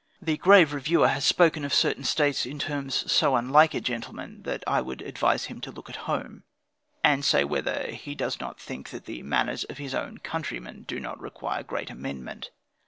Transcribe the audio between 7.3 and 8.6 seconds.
whether he does not